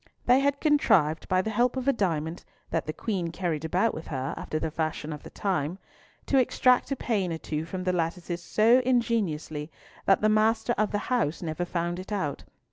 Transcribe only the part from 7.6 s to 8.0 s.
from the